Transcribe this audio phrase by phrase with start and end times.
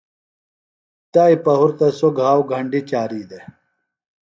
[1.13, 3.45] تائی پہُرتہ سوۡ گھاؤ گھنڈیۡ چاری دےۡ۔